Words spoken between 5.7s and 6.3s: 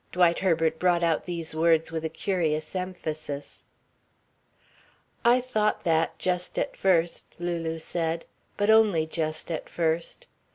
that,